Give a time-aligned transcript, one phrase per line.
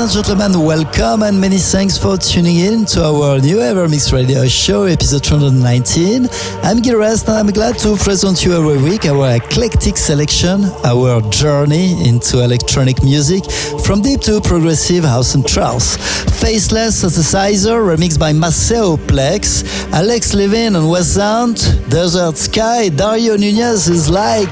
[0.00, 4.84] And gentlemen, welcome and many thanks for tuning in to our new Evermix Radio Show,
[4.84, 6.26] episode 219.
[6.62, 11.20] I'm Gil Everest and I'm glad to present you every week our eclectic selection, our
[11.28, 13.44] journey into electronic music,
[13.84, 15.96] from deep to progressive house and trance.
[16.40, 21.56] Faceless Synthesizer, remixed by Maceo Plex, Alex Levin and West Sound,
[21.90, 24.50] Desert Sky, Dario Nunez is like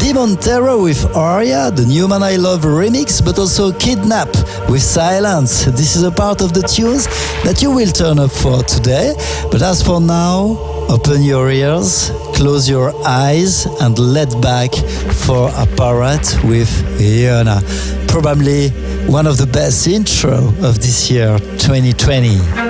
[0.00, 4.28] Demon Terror with Aria, the new Man I Love remix, but also Kidnap
[4.68, 5.64] with Silence.
[5.64, 7.06] This is a part of the tunes
[7.44, 9.14] that you will turn up for today.
[9.50, 14.74] But as for now, open your ears, close your eyes, and let back
[15.24, 17.60] for a Apparat with Iona.
[18.08, 18.70] Probably
[19.06, 22.67] one of the best intro of this year, 2020.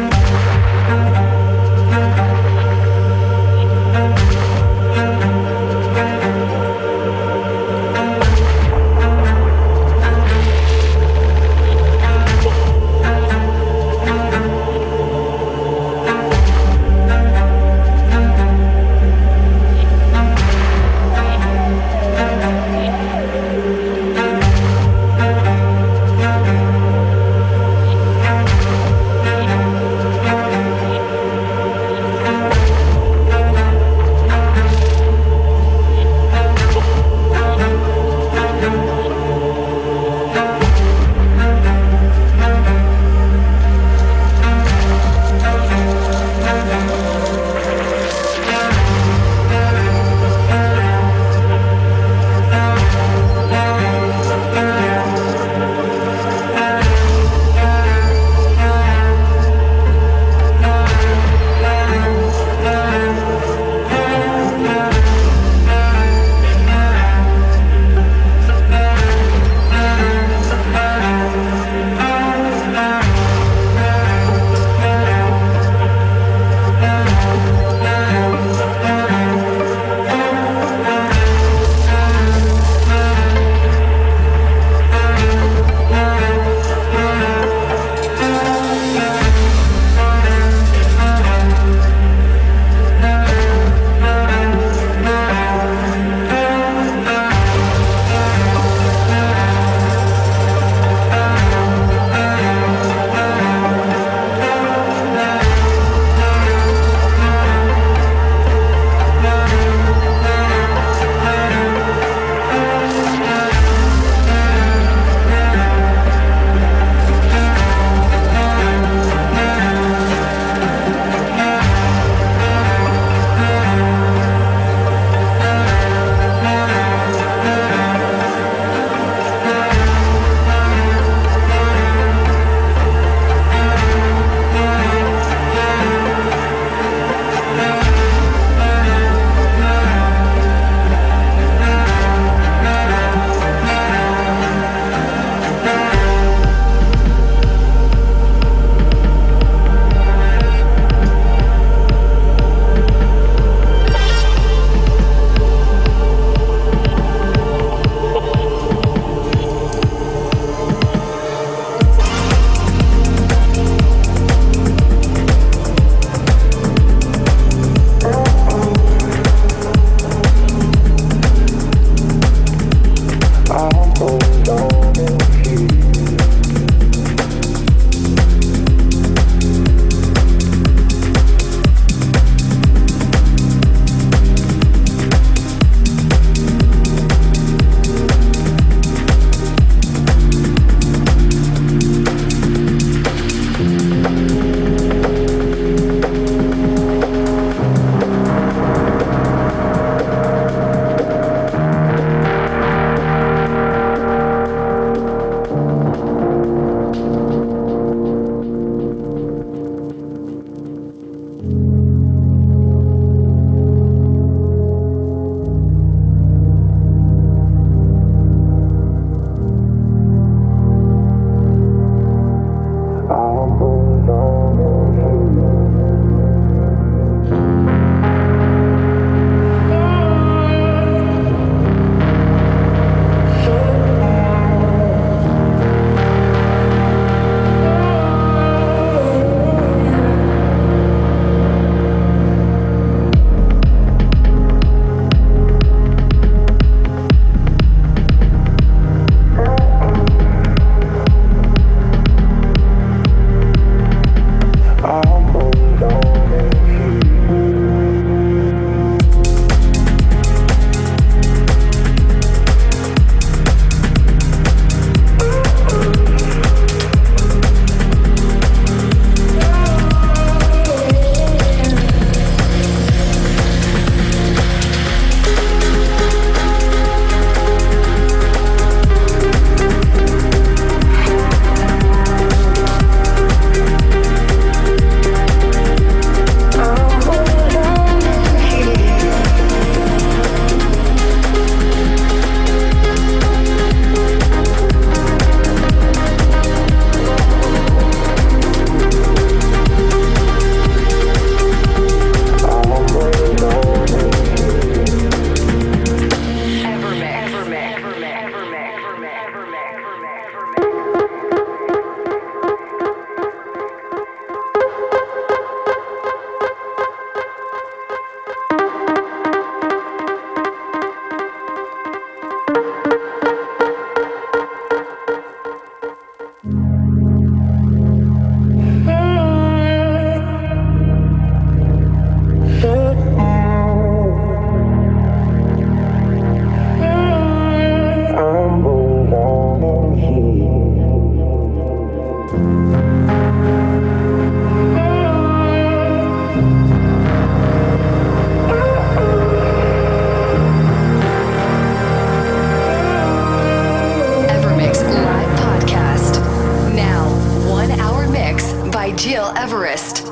[358.89, 360.08] By Gil Everest.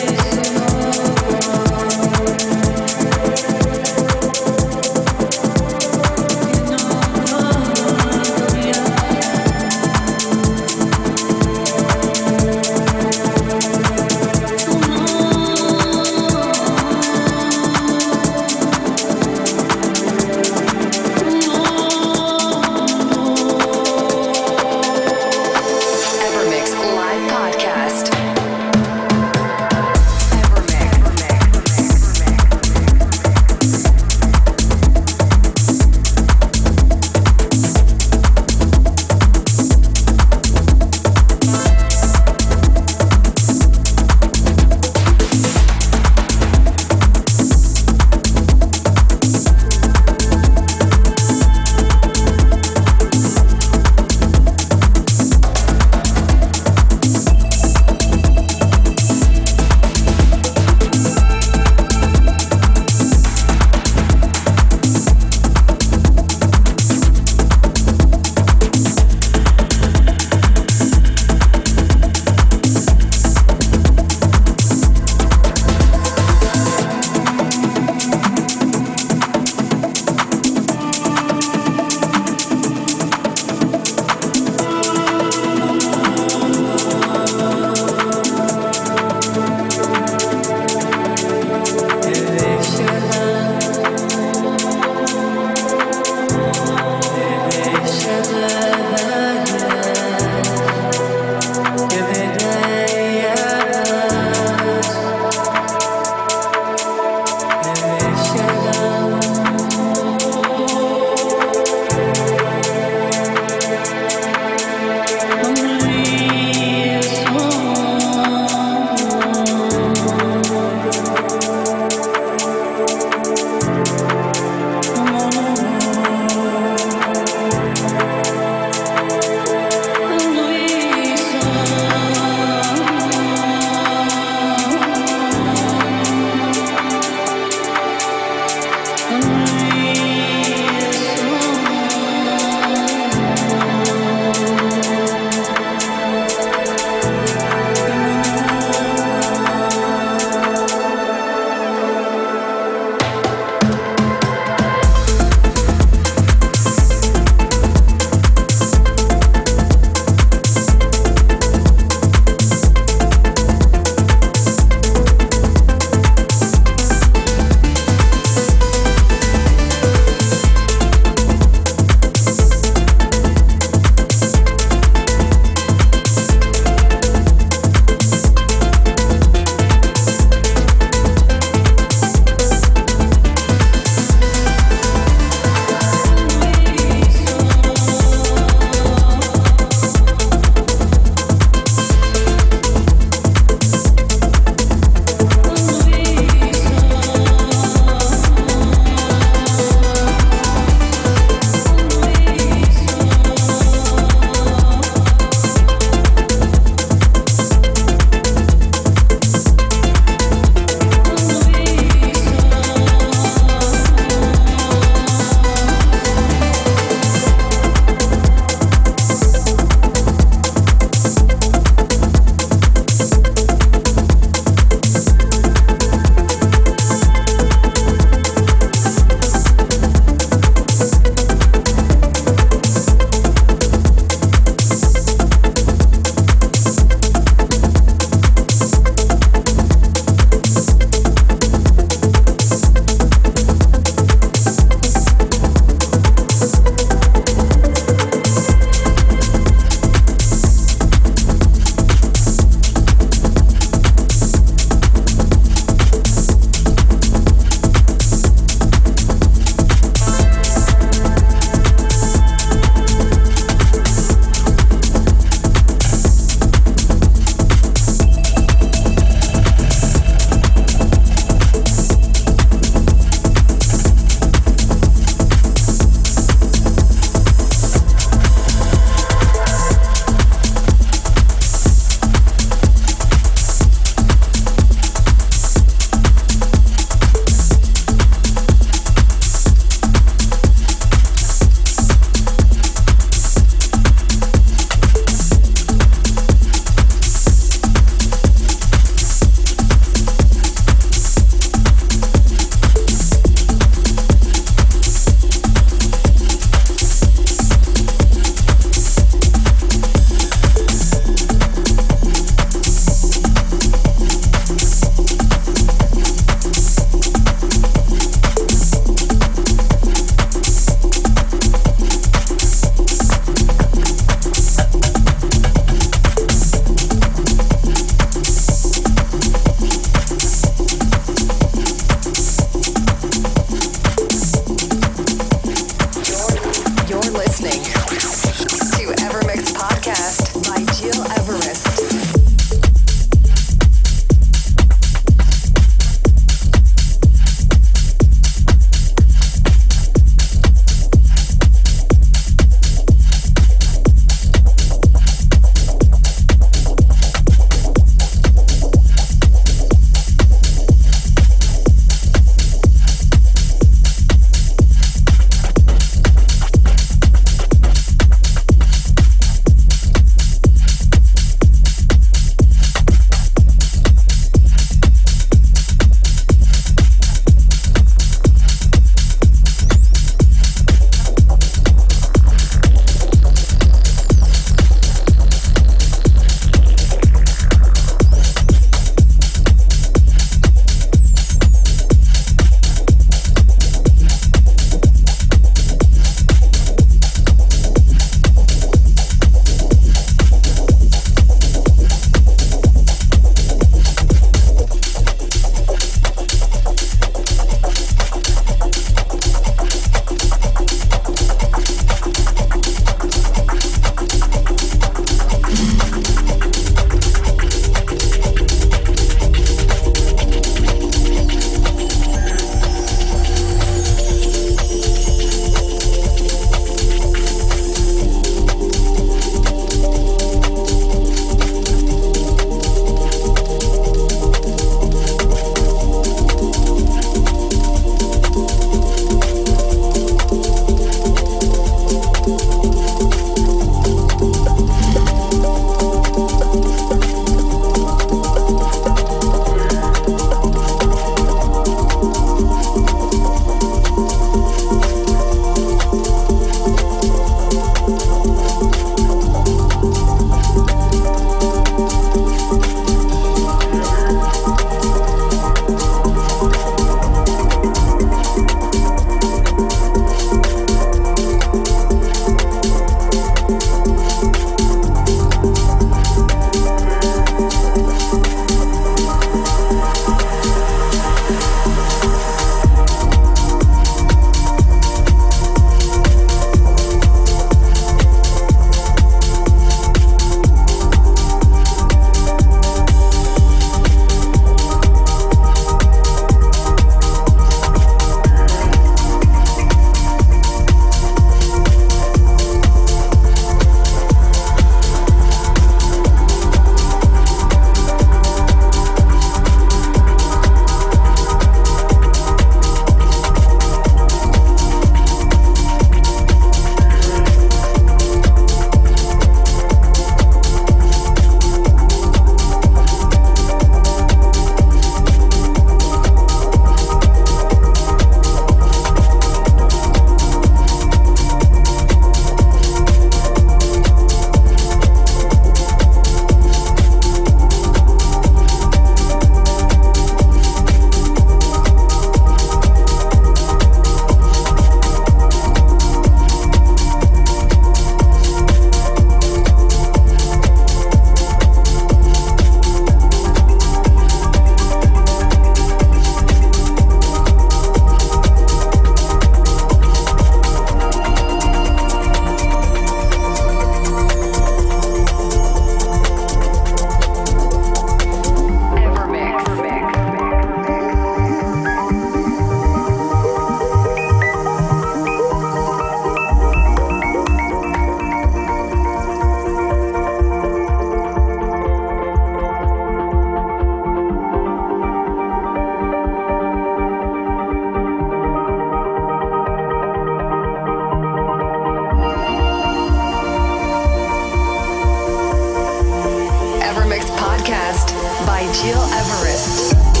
[598.53, 600.00] Gil Everest.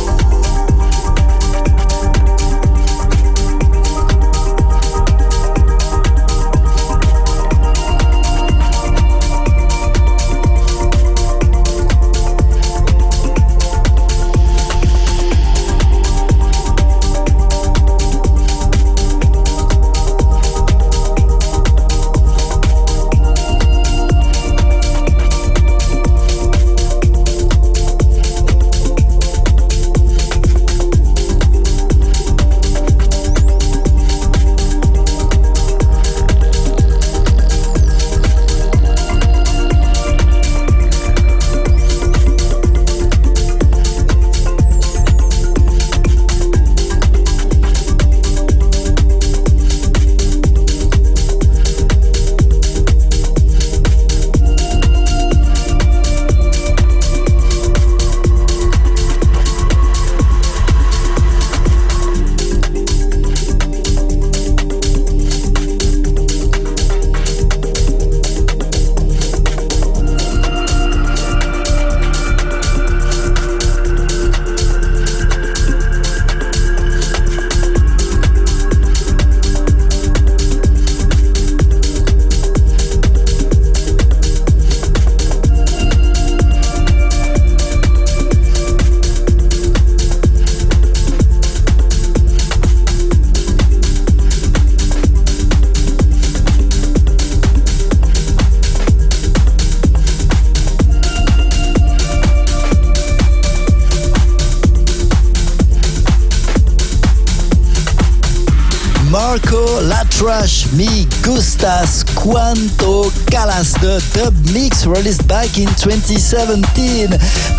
[111.19, 117.11] Gustas Quanto Calas, the dub mix released back in 2017.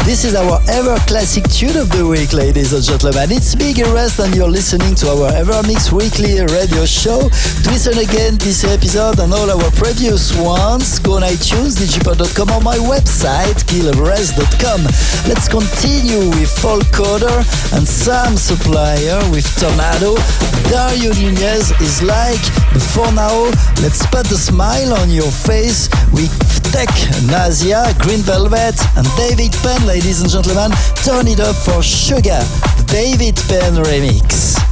[0.08, 3.30] This is our ever classic tune of the week, ladies and gentlemen.
[3.30, 7.28] It's Big Rest, and you're listening to our Ever Mix weekly radio show.
[7.68, 12.80] Listen again this episode and all our previous ones, go on iTunes, digipod.com, or my
[12.80, 14.80] website, gileverest.com.
[15.28, 17.44] Let's continue with Volkoder
[17.76, 20.16] and Sam Supplier with Tornado.
[20.72, 22.40] Dario Nunez is like,
[22.94, 23.50] for now,
[23.82, 26.30] let's put the smile on your face with
[26.72, 26.88] Tech,
[27.26, 30.70] Nazia, Green Velvet, and David Penn, ladies and gentlemen.
[31.04, 32.40] Turn it up for Sugar,
[32.86, 34.71] David Penn remix.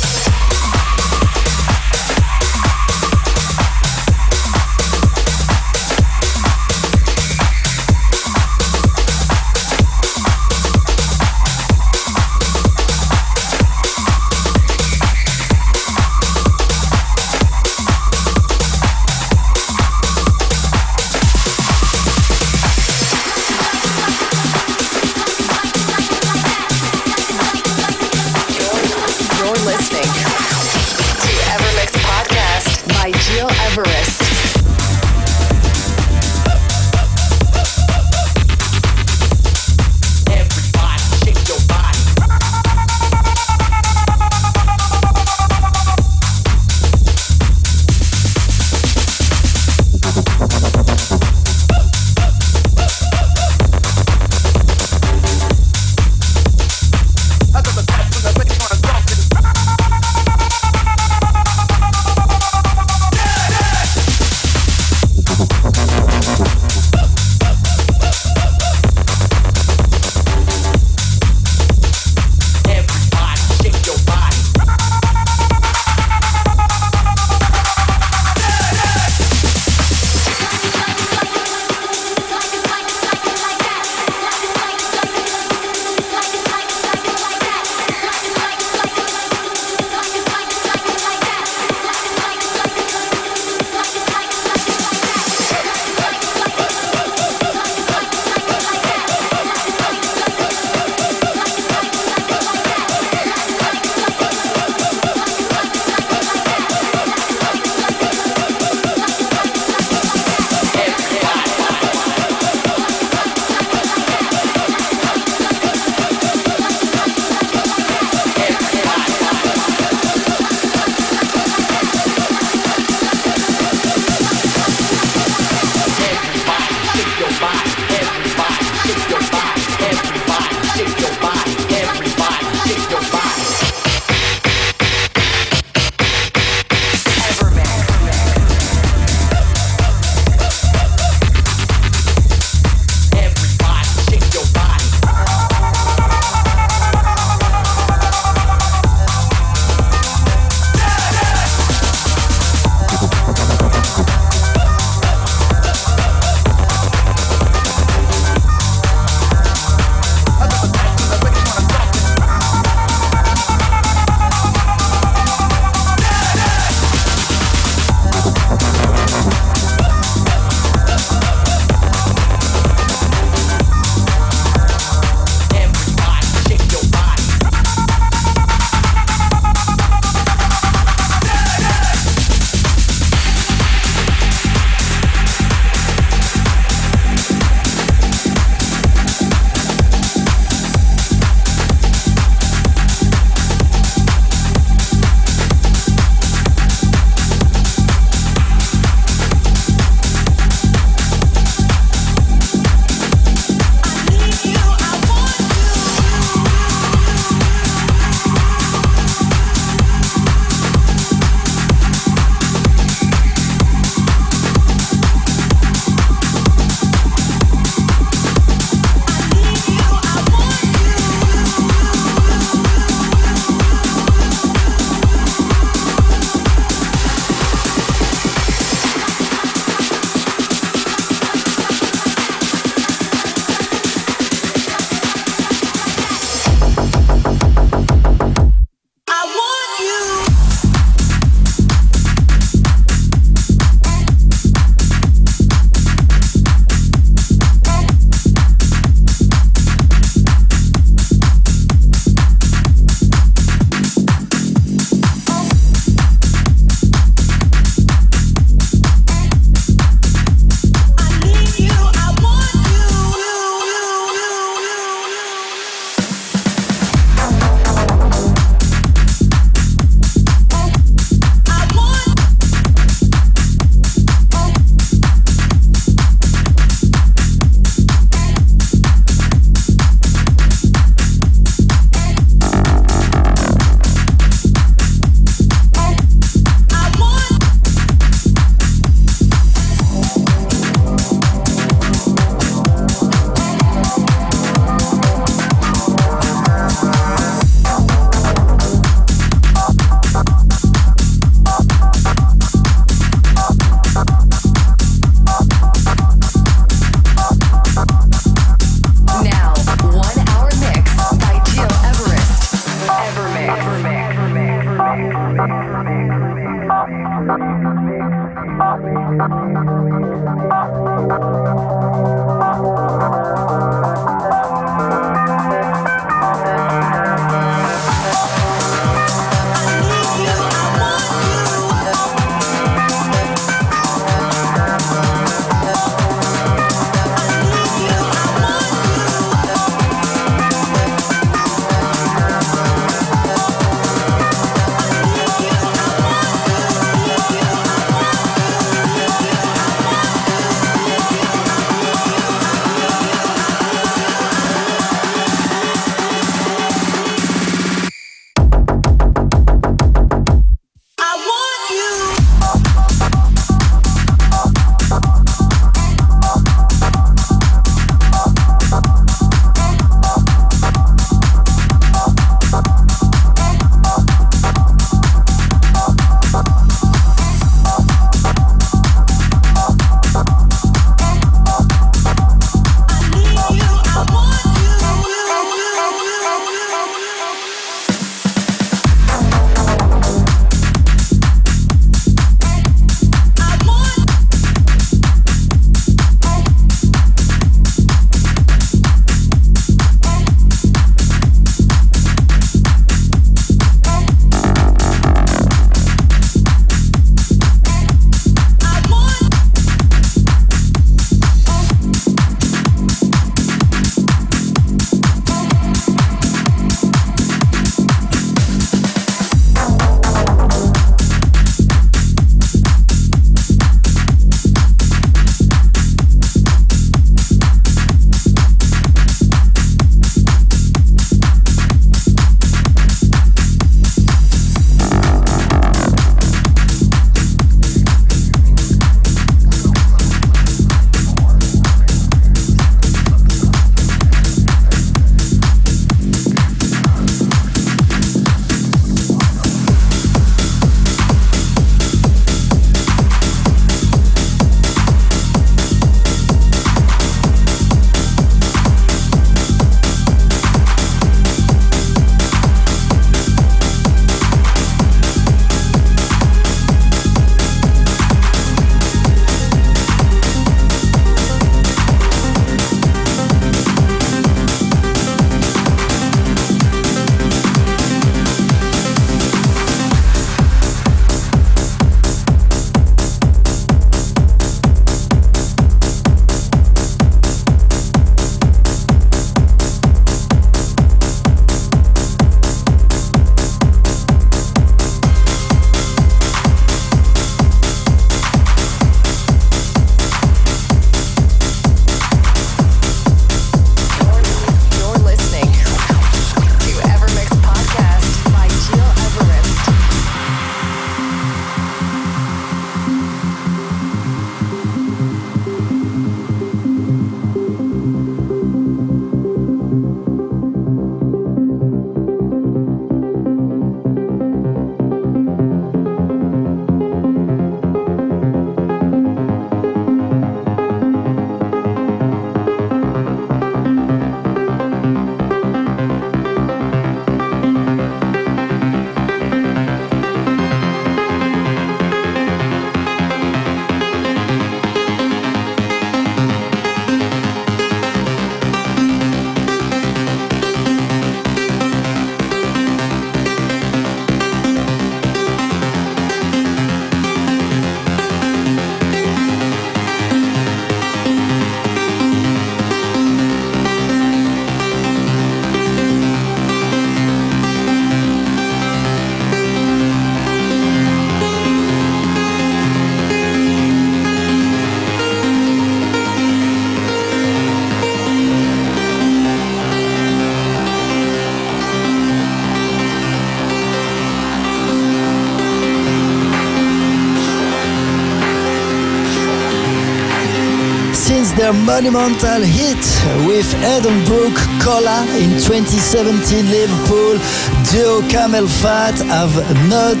[591.44, 592.80] Their monumental hit
[593.28, 594.34] with Elderbrook
[594.64, 597.20] Cola in 2017 Liverpool.
[597.68, 599.36] Duo CamelPhat have
[599.68, 600.00] not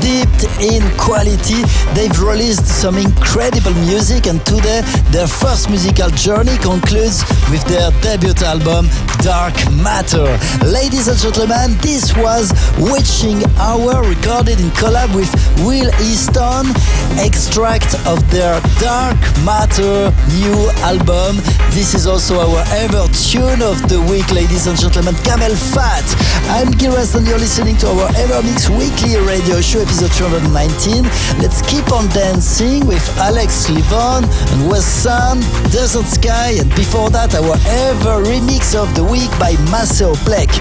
[0.00, 1.60] dipped in quality.
[1.92, 4.80] They've released some incredible music and today
[5.12, 8.88] their first musical journey concludes with their debut album
[9.20, 9.52] Dark
[9.84, 10.32] Matter.
[10.64, 15.28] Ladies and gentlemen, this was Witching Hour recorded in collab with
[15.60, 16.72] Will Easton,
[17.20, 21.36] extract of their Dark Matter new album.
[21.70, 26.04] This is also our ever tune of the week, ladies and gentlemen, CamelPhat.
[26.50, 31.04] I'm Giras and you're listening to our EverMix weekly radio show episode 219.
[31.40, 37.56] Let's keep on dancing with Alex Levon and Wesson, Desert Sky, and before that, our
[37.88, 40.60] ever remix of the week by Maceo Plex.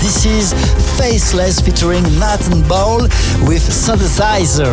[0.00, 0.54] This is
[0.96, 3.02] Faceless featuring Nathan Ball
[3.44, 4.72] with Synthesizer.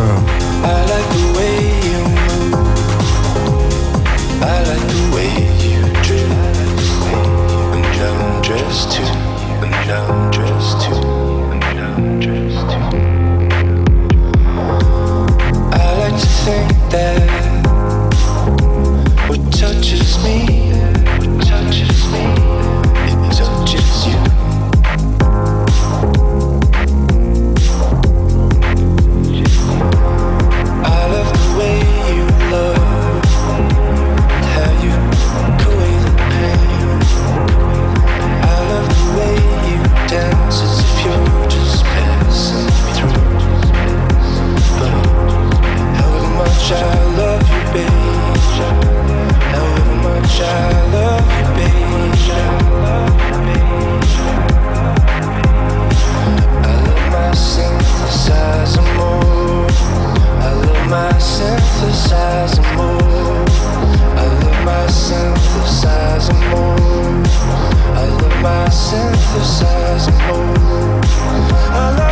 [16.92, 17.21] That
[68.42, 72.11] my synthesizer more.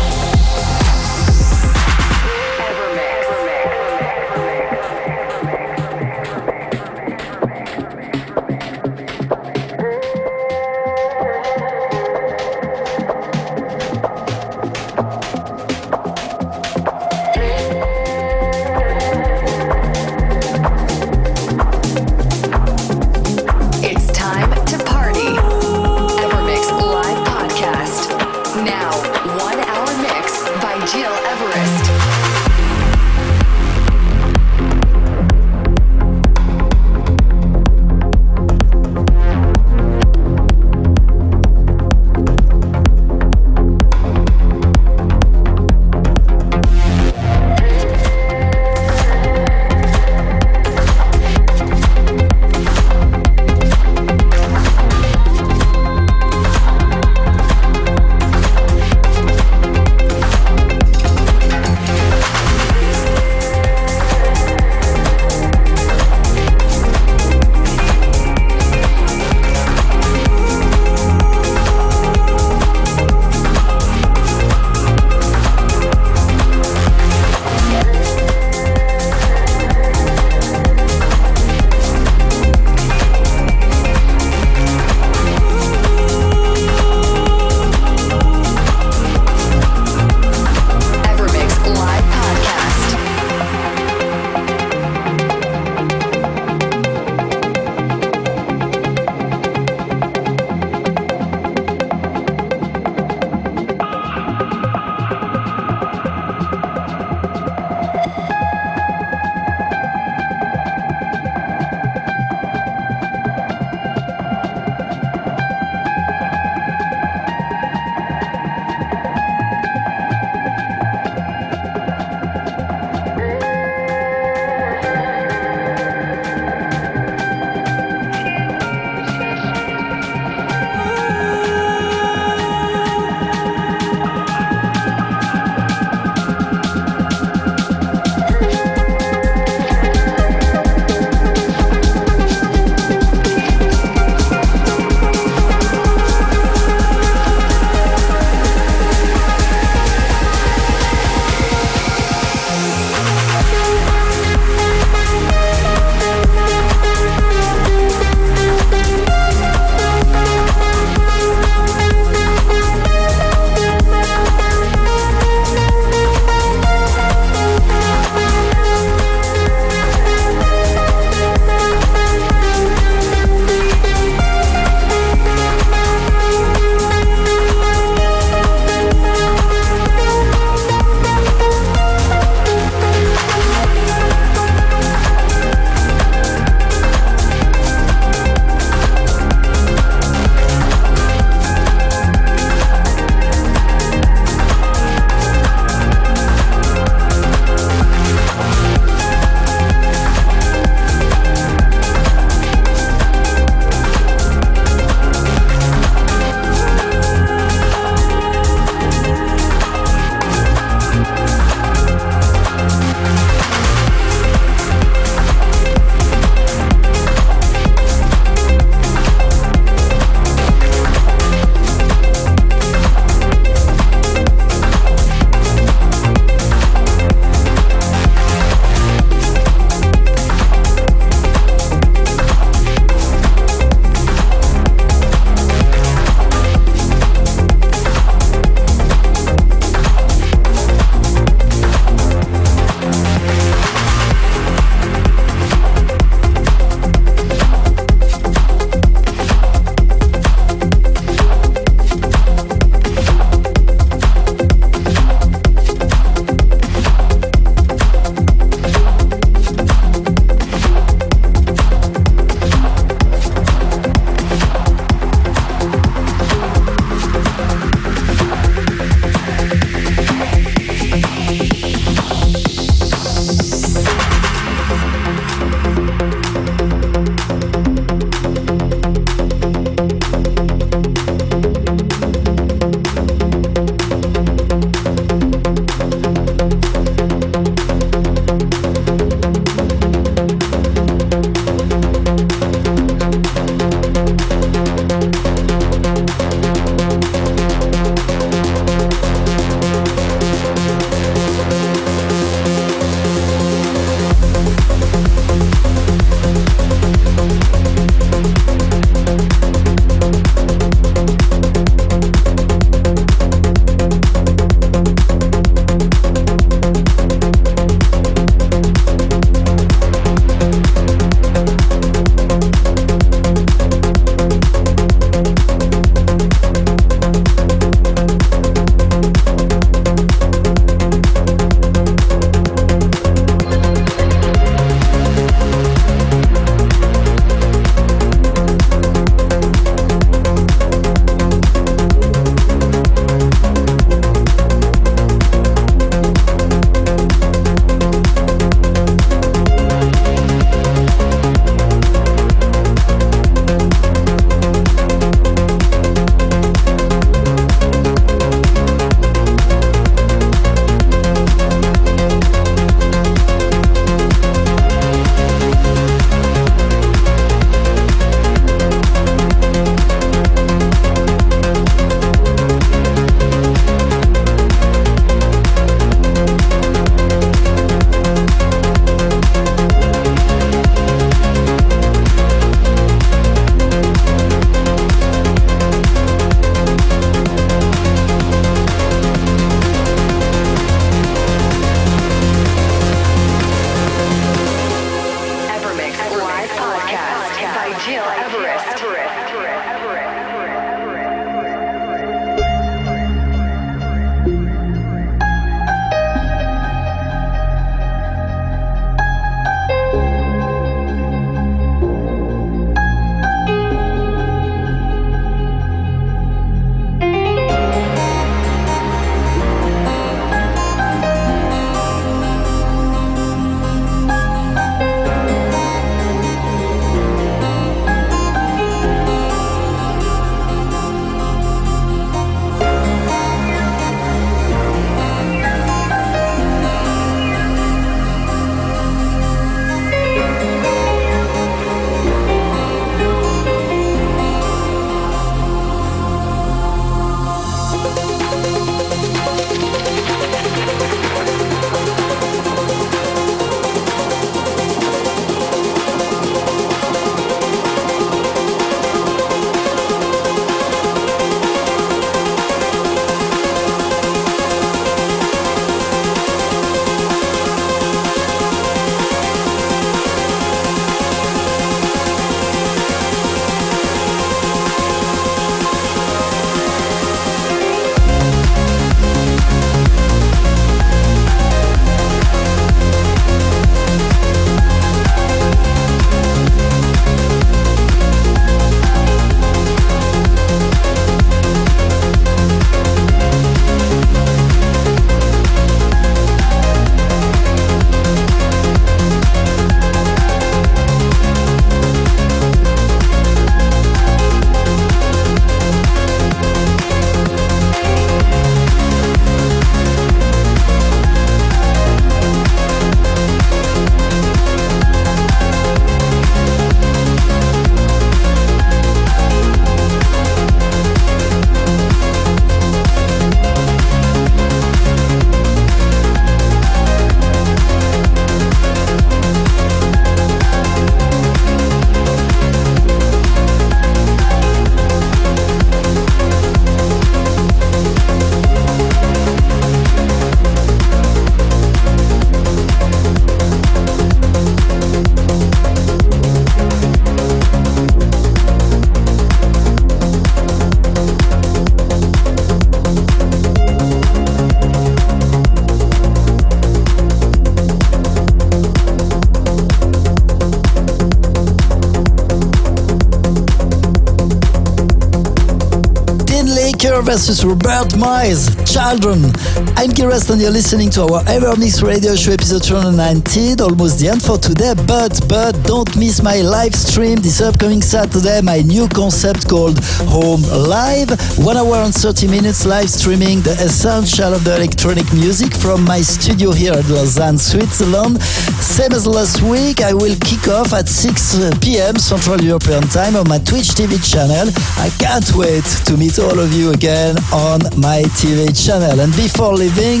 [567.08, 569.32] Versus Robert Miles, Children.
[569.80, 574.08] I'm Giras and you're listening to our Ever Evermix Radio Show episode 219, almost the
[574.08, 578.86] end for today, but, but don't miss my live stream this upcoming Saturday, my new
[578.88, 579.80] concept called
[580.12, 581.08] Home Live.
[581.40, 586.02] One hour and 30 minutes live streaming the essential of the electronic music from my
[586.02, 588.20] studio here at Lausanne, Switzerland.
[588.60, 591.96] Same as last week, I will kick off at 6 uh, p.m.
[591.96, 594.52] Central European Time on my Twitch TV channel.
[594.76, 596.97] I can't wait to meet all of you again
[597.32, 598.98] on my TV channel.
[599.00, 600.00] And before leaving,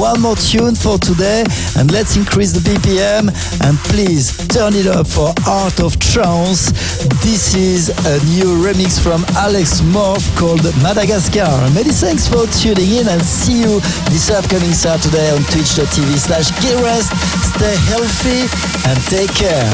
[0.00, 1.44] one more tune for today,
[1.76, 3.28] and let's increase the BPM
[3.64, 6.72] and please turn it up for Art of Trance.
[7.20, 11.52] This is a new remix from Alex Morph called Madagascar.
[11.74, 16.48] Many thanks for tuning in and see you this upcoming Saturday on twitch.tv slash.
[16.48, 18.40] Stay healthy
[18.88, 19.68] and take care.